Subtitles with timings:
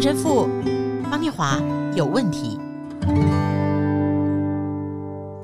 [0.00, 0.48] 陈神父
[1.10, 1.60] 方念华
[1.94, 2.58] 有问题。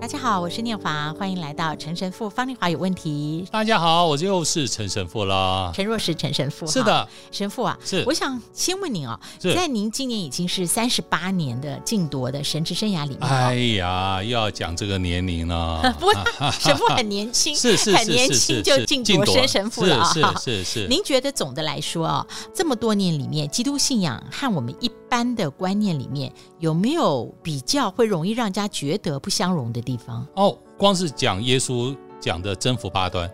[0.07, 3.45] 大家好，我是念华，欢迎来到陈神父方念华有问题。
[3.51, 5.73] 大家好，我又是陈神父啦。
[5.75, 8.05] 陈若是陈神父，是的，神父啊，是。
[8.07, 15.93] 我想先问您啊、哦，在您今年已经是三十八年的晋铎的神职生涯里面，哎呀，又要讲这个年龄了。
[15.99, 16.15] 不过
[16.53, 20.13] 神父很年轻， 是是很年轻就晋铎升神父了啊。
[20.13, 20.87] 是是是，是，是。
[20.89, 29.96] 您觉得总的来说啊，这么多年里面，基督信仰和我们一般的观念里面有没有比较会容易让人家觉得不相容的地方？
[30.35, 30.59] 哦。
[30.79, 33.31] 光是讲耶稣讲的征服八端，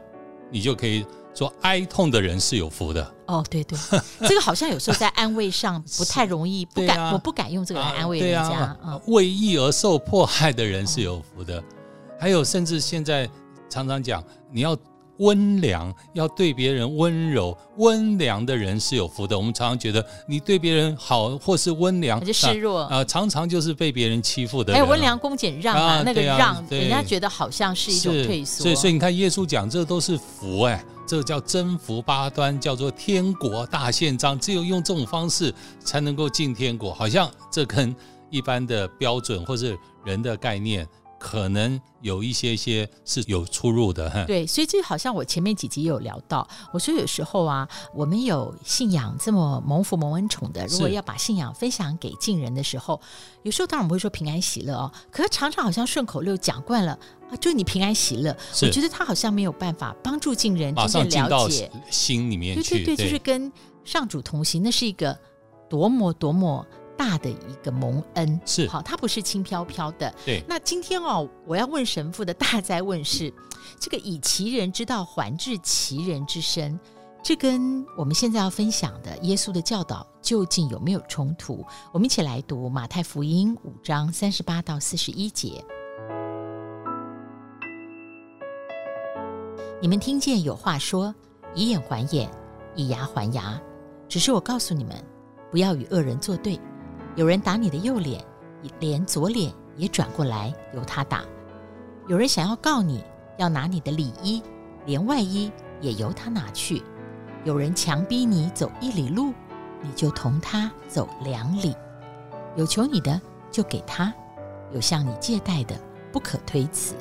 [0.50, 1.04] 你就可以
[1.34, 3.14] 说哀痛的人是有福的。
[3.26, 3.78] 哦，对对，
[4.26, 8.58] 这个好像有时候在安慰上不太容易，不敢，啊、 我不敢用这个来安慰人家。
[8.58, 11.58] 啊啊、为义而受迫害的人是有福的。
[11.58, 11.64] 哦、
[12.20, 13.28] 还有，甚至现在
[13.68, 14.76] 常常讲，你要。
[15.22, 19.38] 温良，要对别人温柔，温良的人是有福的。
[19.38, 24.82] 我们常常觉得你对别人好或是温良，就示弱啊、呃，常常就是被别人欺负的人。
[24.82, 28.64] 哎，温良恭俭让啊，啊那个让、啊，人家觉得好像是一种退缩。
[28.64, 34.38] 所以，所以你看，耶稣讲这都是福哎，这个叫征服八端，叫做天国大宪章。
[34.38, 37.94] 只有用这种方式才能够进天国，好像这跟
[38.28, 40.86] 一般的标准或是人的概念。
[41.22, 53.00] 可能有一些些是有出入的哈，对，所以这好像我前面几集也有聊到，我说有时候啊，我们有信仰这么蒙福蒙恩宠的，如果要把信仰分享给近人的时候，
[53.44, 56.98] 有时候当然我们会说平安喜乐哦，可是常常好像顺口溜讲惯了
[57.30, 61.70] 啊，就你平安喜乐，我觉得他好像没有办法帮助近人真正了解。
[61.88, 63.52] 心里面去，对对对，就是跟
[63.84, 65.16] 上主同行，那是一个
[65.70, 66.66] 多么多么。
[67.02, 70.14] 大的一个蒙恩是好，它不是轻飘飘的。
[70.24, 73.34] 对，那今天哦，我要问神父的大灾问是：
[73.80, 76.78] 这个以其人之道还治其人之身，
[77.20, 81.66] 这跟我们现在要分享的耶稣的教导究竟有没有冲突？
[81.90, 85.64] 我们一起来读马太福音五章三十八到四十一节。
[89.80, 91.12] 你们听见有话说：
[91.52, 92.30] 以眼还眼，
[92.76, 93.60] 以牙还牙。
[94.08, 95.04] 只是我告诉你们，
[95.50, 96.60] 不要与恶人作对。
[97.14, 98.24] 有人打你的右脸，
[98.80, 101.20] 连左脸也转过来由他打；
[102.08, 103.04] 有人想要告你，
[103.36, 104.42] 要拿你的里衣，
[104.86, 106.82] 连外衣也由他拿去；
[107.44, 109.34] 有人强逼你走一里路，
[109.82, 111.74] 你就同他走两里。
[112.56, 114.12] 有求你的就给他，
[114.72, 115.78] 有向你借贷的
[116.10, 116.94] 不可推辞。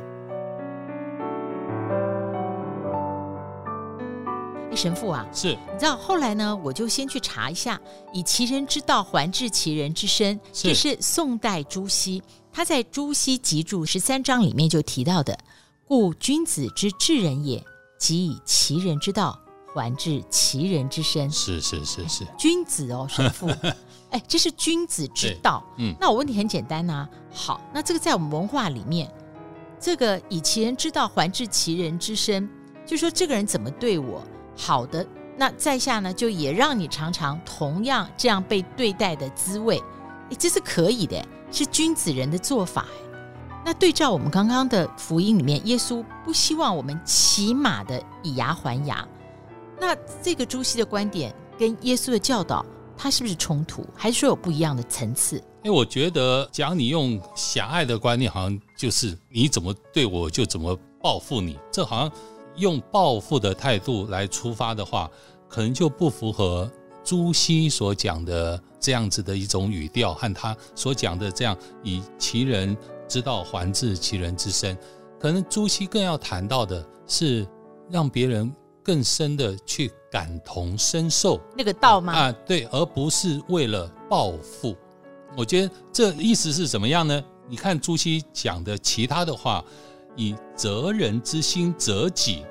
[4.76, 6.56] 神父啊，是你知道后来呢？
[6.64, 7.80] 我就先去查一下，
[8.14, 12.22] 以其人之道还治其人之身，是这是宋代朱熹
[12.54, 15.38] 他在《朱熹集注》十三章里面就提到的。
[15.86, 17.62] 故君子之治人也，
[18.00, 19.38] 即以其人之道
[19.74, 21.30] 还治其人之身。
[21.30, 23.48] 是是是是，君子哦，神父，
[24.10, 25.62] 哎，这是君子之道。
[25.78, 27.10] 嗯，那我问题很简单呐、啊。
[27.34, 29.14] 好，那这个在我们文化里面，
[29.80, 32.50] 这个以其人之道还治其人之身，
[32.86, 34.24] 就说这个人怎么对我。
[34.56, 35.06] 好的，
[35.38, 39.78] 那在下呢，就也让你尝尝同样这样被对待的滋味，
[40.30, 42.86] 诶，这是可以的，是君子人的做法。
[43.64, 49.08] 那对照我们刚刚的福音里面，耶稣不希望我们起码的以牙还牙。
[49.80, 52.66] 那这个朱熹的观点跟耶稣的教导，
[52.98, 55.38] 它是不是冲突，还是说有不一样的层次？
[55.64, 62.12] 因为我觉得，讲你用狭隘的观念，好像就是你怎么对我就怎么报复你，这好像。
[62.56, 65.10] 用报复的态度来出发的话，
[65.48, 66.70] 可能就不符合
[67.04, 72.76] 朱熹所讲的这样子的一种语调，和他所讲的这样以其人
[73.08, 74.78] 之道还治其人之身。
[75.20, 77.48] 可能朱熹更要谈到的是
[77.90, 78.54] 让别人
[78.84, 82.14] 更深的去感同身受那个道吗？
[82.14, 84.76] 啊，对，而不是为了报复。
[85.38, 87.24] 我觉得这意思是怎么样呢？
[87.48, 89.64] 你看朱熹讲的其他的话。
[90.16, 92.46] 以责人之心责己，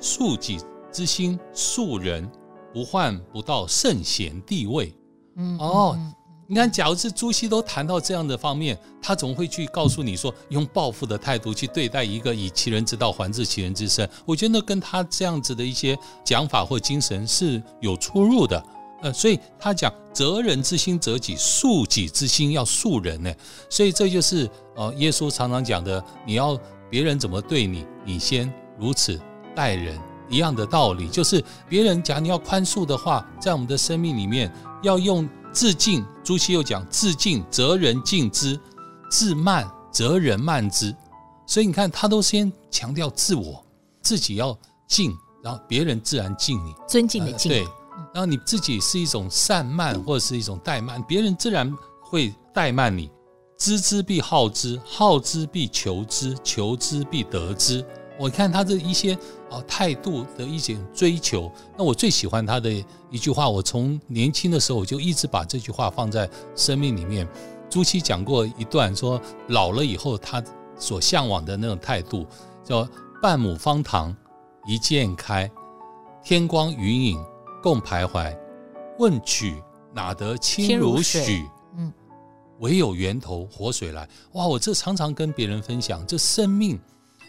[0.00, 0.60] 恕己
[0.90, 2.30] 之心恕人，
[2.72, 4.94] 不患不到圣贤地位。
[5.36, 5.98] 嗯，哦，
[6.46, 14.06] 你看，假如是朱熹都谈到这样的方面，他总会去告诉你说，用报复的态度去对待一个以其人之道还治其人之身。
[14.26, 18.62] 我觉得那跟他这样子的一些讲法或精神是有出入的。
[19.00, 23.34] 呃，所以他讲责人之心责己，恕己之心要恕人呢。
[23.70, 24.46] 所以这就是
[24.76, 26.58] 呃，耶稣常常讲的，你要。
[26.92, 29.18] 别人怎么对你，你先如此
[29.54, 29.98] 待人，
[30.28, 34.52] 一样的道理，就是别人讲你要宽恕的话，在我们的生命里面
[34.82, 36.04] 要用自敬。
[36.22, 38.60] 朱熹又讲自敬，则人敬之；
[39.10, 40.94] 自慢，则人慢之。
[41.46, 43.64] 所以你看，他都先强调自我，
[44.02, 44.54] 自己要
[44.86, 47.50] 敬，然后别人自然敬你，尊敬的敬。
[47.50, 47.64] 呃、对，
[48.12, 53.10] 然后你自己是一种散漫或者是一种怠慢，别人自然会怠慢你。
[53.62, 57.84] 知之必好之，好之必求之，求之必得之。
[58.18, 59.14] 我看他这一些
[59.48, 61.48] 啊态度的一些追求，
[61.78, 67.24] 那我最喜欢他的一句话，我从年轻的时候我就一直把这句话放在生命里面。
[67.70, 70.42] 朱熹讲过一段，说老了以后他
[70.76, 72.26] 所向往的那种态度，
[72.64, 72.84] 叫
[73.22, 74.12] 半亩方塘
[74.66, 75.48] 一鉴开，
[76.24, 77.24] 天光云影
[77.62, 78.36] 共徘徊，
[78.98, 79.62] 问取
[79.94, 81.46] 哪得清如许？
[82.62, 84.08] 唯有源头活水来。
[84.32, 84.44] 哇！
[84.44, 86.80] 我这常常跟别人分享，这生命，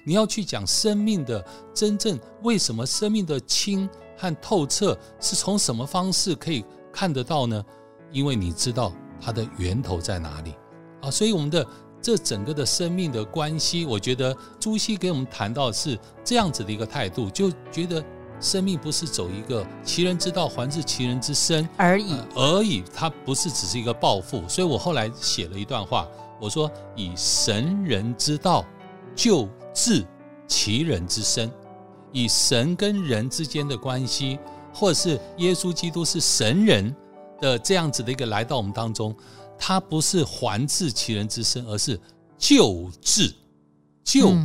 [0.03, 1.45] 你要去讲生命的
[1.75, 3.87] 真正为什么生命的清
[4.17, 7.63] 和透彻是从什么方式可以看得到呢？
[8.11, 8.91] 因为你知道
[9.21, 10.55] 它的源头在哪里
[11.01, 11.11] 啊！
[11.11, 11.65] 所以我们的
[12.01, 18.03] 这整个的生命的关系，我觉得朱熹给我们谈到是这样子的一个态度，就觉得。
[18.43, 24.43] 生命不是走一个其人之道还治其人之身而已，而已，它不是只是一个报复。
[24.49, 26.05] 所以我后来写了一段话，
[26.41, 28.65] 我说：以神人之道
[29.15, 30.05] 救治
[30.45, 31.49] 其人之身，
[32.11, 34.37] 以神跟人之间的关系，
[34.73, 36.93] 或者是耶稣基督是神人
[37.39, 39.15] 的这样子的一个来到我们当中，
[39.57, 41.97] 他不是还治其人之身，而是
[42.37, 43.33] 救治，
[44.03, 44.35] 救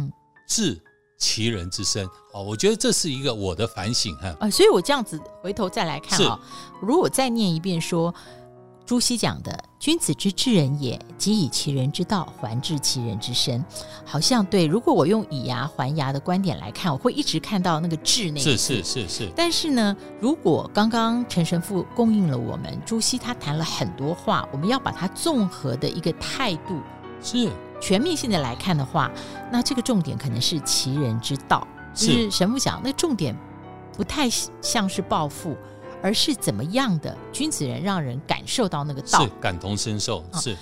[0.46, 0.80] 治。
[1.18, 4.34] 其人之身，哦，我觉得这是一个我的反省哈。
[4.40, 6.40] 啊，所以我这样子回头再来看啊，
[6.80, 8.14] 如果再念一遍说，
[8.86, 13.62] 朱熹讲的“君子之治人也，即以其人之道还治其人之身”，
[14.06, 14.64] 好像对。
[14.64, 18.40] 如果我用以牙还牙的观点来看，我会一直看到那个“治”那个。
[18.40, 19.28] 是是是是。
[19.36, 26.80] 但是呢，如果刚刚陈神父供应了我们朱熹，他谈了很多话，我们要把它综合的一个态度
[27.22, 27.50] 是。
[27.80, 29.10] 全面性的来看的话，
[29.50, 33.36] 那这个重点可能是其人之道，就是神父讲，那重点
[33.96, 34.28] 不太
[34.60, 35.56] 像是报复，
[36.02, 40.24] 而是怎么样的君子人让人感受到那个道，是感同身受。
[40.34, 40.56] 是，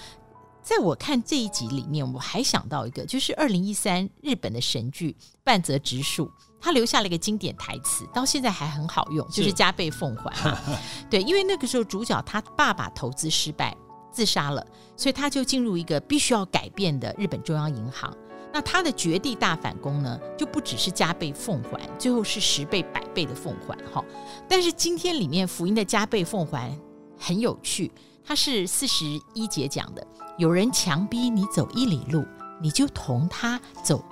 [0.63, 6.27] 在我看这一集里面，我还想到一个，就是二零一三日本的神剧《半泽直树》，
[6.61, 10.33] 他留下了一个经典台词，到现在还很好用，就是加倍奉还。
[11.09, 13.77] 对，因为那个时候主角他爸爸投资失败。
[14.17, 14.67] 自杀了，
[14.97, 18.17] 所以他就进入一个必须要改变的日本中央银行。
[18.51, 23.77] 那他的绝地大反攻呢，就不只是加倍奉还，最后是十倍、百倍的奉还。
[23.93, 24.03] 哈，
[24.49, 26.75] 但是今天里面福音的加倍奉还
[27.19, 27.93] 很有趣，
[28.25, 29.05] 它是四十
[29.35, 30.07] 一节讲的：
[30.39, 32.25] 有人强逼你走一里路，
[32.59, 34.03] 你就同他走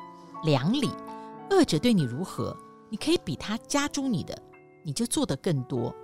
[0.45, 0.91] 两里；
[1.51, 2.55] 恶者对你如何，
[2.91, 4.37] 你可以比他加诸你的，
[4.83, 5.95] 你就做得更多。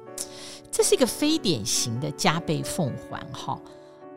[0.71, 3.21] 这是一个非典型的加倍奉还。
[3.33, 3.61] 哈。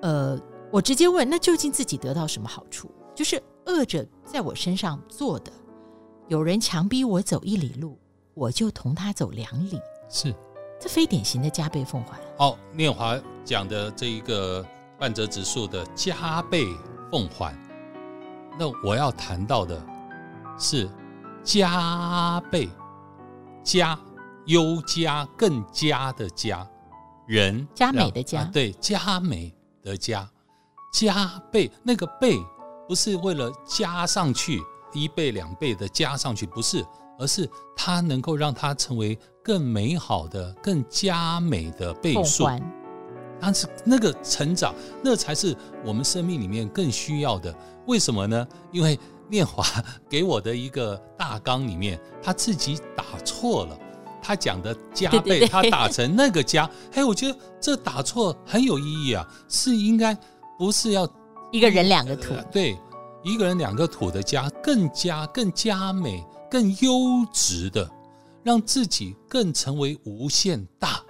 [0.04, 0.38] 呃，
[0.70, 2.92] 我直接问，那究竟自己得到什么好处？
[3.16, 5.52] 就是恶者在我身上做的，
[6.28, 7.98] 有人强逼我走一里路，
[8.34, 9.80] 我就同他走两里，
[10.10, 10.36] 是
[10.78, 12.20] 这非典型的加倍奉还。
[12.38, 14.66] 哦，念华讲的这一个
[15.00, 16.66] 半泽指数的加倍
[17.10, 17.58] 奉还，
[18.60, 19.82] 那我要谈到的
[20.60, 20.90] 是
[21.46, 22.68] 加倍
[23.64, 23.98] 加
[24.48, 26.70] 优加更加的加
[27.26, 29.56] 人加美的加，啊、对加美。
[29.84, 30.28] 的加
[30.94, 32.40] 加倍，那个倍
[32.88, 34.62] 不是为了加上去
[34.94, 36.86] 一倍两倍的加上去，不是，
[37.20, 42.48] 而是它能够让它成为更美好的、更加美的倍数。
[43.40, 47.54] 但是那个成长，那才是我们生命里面更需要的。
[47.88, 48.48] 为什么呢？
[48.72, 49.66] 因为念华
[50.08, 53.78] 给我的一个大纲里面，他自己打错了。
[54.24, 60.18] 他讲的加倍，他打成那个加， 嘿，我觉得这打错很有意义啊，是应该
[60.58, 61.08] 不是要
[61.52, 62.78] 一个人两个土，呃，对，
[63.22, 67.88] 一个人两个土的加，更加更加美、更优质的，
[68.44, 71.04] 让自己更成为无限大。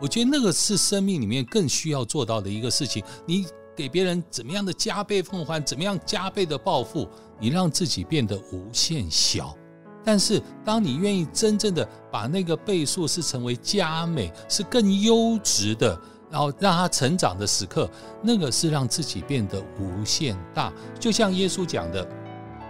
[0.00, 3.04] 我觉得那个是生命里面更需要做到的一个事情。
[3.26, 3.44] 你
[3.76, 7.06] 给别人怎么样的加倍奉还，怎么样加倍的报复，
[7.38, 9.54] 你让自己变得无限小。
[10.04, 15.98] 但是，当你愿意真正的把那个倍数是成为佳美，是更优质的，
[16.30, 17.88] 然后让它成长的时刻，
[18.22, 20.72] 那个是让自己变得无限大。
[20.98, 22.08] 就像耶稣讲的，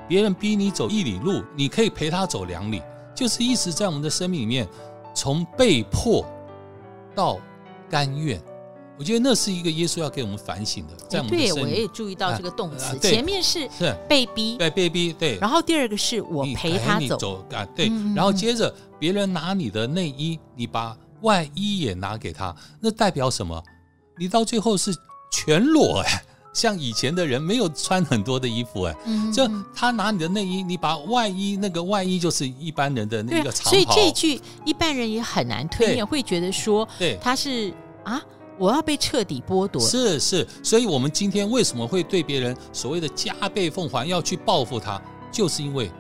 [0.09, 2.83] 别人逼你走一里路，你可以陪他走两里，
[3.15, 4.69] 就是意思在我们的生命里面，
[5.15, 6.27] 从被迫
[7.15, 7.39] 到
[7.89, 8.43] 甘愿。
[9.01, 11.31] 我觉得那是一个耶稣要给我们反省的，在我们。
[11.31, 13.67] 对，我也注意到这个动词，前面是
[14.07, 15.39] 被逼，对，被逼，对。
[15.39, 17.91] 然后第二个是我陪他走，走啊，对。
[18.15, 23.63] 然后接着别人拿你的内衣，你把外衣也拿给他，那代表什么？
[24.19, 24.95] 你到最后是
[25.33, 37.73] 全裸哎，像以前的人没有穿很多的衣服哎，嗯就他拿你的内衣，你把外衣那个外衣就是一般人的那个长袍，所以这一句一般人也很难推对演，会觉得说，对他是
[38.05, 38.21] 啊，
[38.61, 39.81] 我要被彻底剥夺。
[39.81, 45.01] 是是，所以我们今天为什么会对别人所谓的加倍奉还，要去报复他，
[45.33, 45.91] 就是因为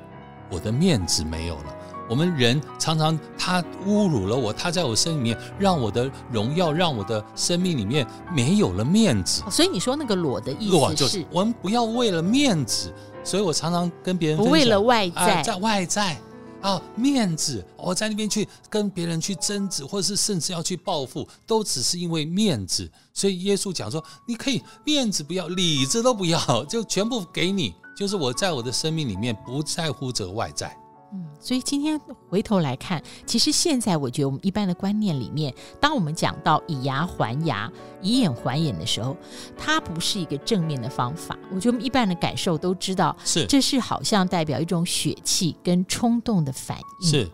[0.50, 1.76] 我的面子没有了。
[2.06, 9.42] 我们人常常他侮辱了我，他在我生里面让我的荣耀，让我的生命里面没有了面子。
[9.50, 12.92] 所以你说那个裸的意思裸就是我们不要为了面子，
[13.24, 16.20] 所以我常常跟别人不为了外在，啊、在外在
[16.60, 22.90] 啊面子，我在那边去跟别人去争执，或者是甚至要去报复，都只是因为面子。
[23.12, 30.76] 所以耶稣讲说，你可以面子不要，里子都不要，就全部给你，就是我在我的生命里面不在乎这个外在。
[31.12, 37.68] 嗯，所以今天回头来看，其实现在我觉得我们一般的观念里面，当我们讲到以牙还牙、
[38.00, 39.16] 以眼还眼的时候，
[39.56, 41.36] 它不是一个正面的方法。
[41.50, 47.08] 我觉得我们一般的感受都知道，是这是好像代表一种血气跟冲动的反应。
[47.08, 47.28] 是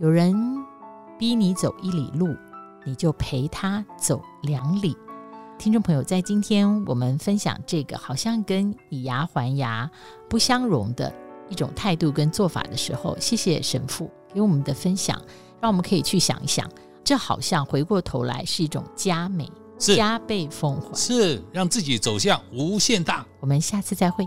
[0.00, 0.34] 有人
[1.16, 2.34] 逼你走一里路，
[2.84, 4.96] 你就陪他走两里。
[5.56, 9.88] 听众朋友，在今天我们分享这个好像跟以牙还牙
[10.28, 11.14] 不相容的。
[11.50, 15.20] 一种态度跟做法的时候，谢谢神父给我们的分享，
[15.60, 16.66] 让我们可以去想一想，
[17.04, 23.26] 这好像回过头来是一种加美，加倍奉还，是让自己走向无限大。
[23.40, 24.24] 我们下次再会。